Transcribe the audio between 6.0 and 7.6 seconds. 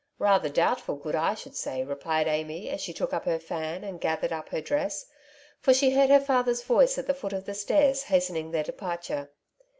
her father's voice at the foot of the